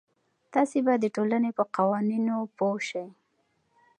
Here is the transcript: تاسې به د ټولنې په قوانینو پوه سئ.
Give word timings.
تاسې 0.53 0.77
به 0.85 0.93
د 1.03 1.05
ټولنې 1.15 1.51
په 1.57 1.63
قوانینو 1.75 2.35
پوه 2.57 2.77
سئ. 2.89 3.05